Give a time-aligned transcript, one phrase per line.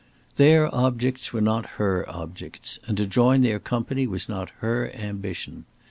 [0.37, 5.65] Their objects were not her objects, and to join their company was not her ambition.